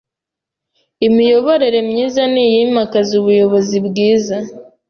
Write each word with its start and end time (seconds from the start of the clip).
Imiyoborere 1.07 1.79
myiza 1.89 2.21
ni 2.33 2.41
iyimakaza 2.49 3.11
ubuyobozi 3.21 3.77
bwiza 3.87 4.37